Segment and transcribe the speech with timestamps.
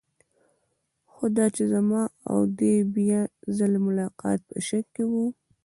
[1.11, 3.21] خو دا چې زما او د دې بیا
[3.57, 5.13] ځلې ملاقات په شک کې و.